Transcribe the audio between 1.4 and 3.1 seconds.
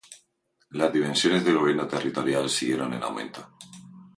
del gobierno territorial siguieron en